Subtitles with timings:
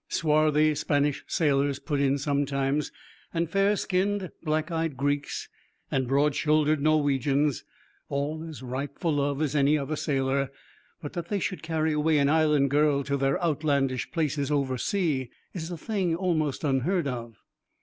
[0.09, 2.91] Swarthy Spanish sailors put in sometimes,
[3.35, 5.47] and fair skinned, black eyed Greeks,
[5.91, 7.63] and broad shouldered Norwegians,
[8.09, 10.49] all as ripe for love as any other sailor,
[11.03, 15.29] but that they should carry away an Island girl to their outlandish places over sea
[15.53, 17.35] is a thing almost unheard of.